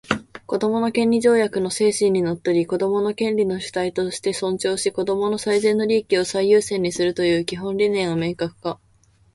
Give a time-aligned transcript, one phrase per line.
[0.47, 8.79] 「子どもの権利条約」の精神にのっとり、子供を権利の主体として尊重し、子供の最善の利益を最優先にするという基本理念を明確化